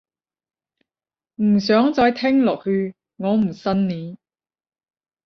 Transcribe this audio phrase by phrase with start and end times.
[1.35, 4.17] 唔想再聽落去，我唔信你